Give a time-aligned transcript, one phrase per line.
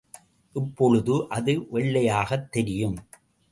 [0.53, 2.97] இப்பொழுது அது வெள்ளையாகத் தெரியும்.